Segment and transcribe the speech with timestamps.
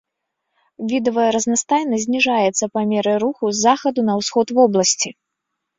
[0.93, 5.09] Відавая разнастайнасць зніжаецца па меры руху з захаду на ўсход вобласці.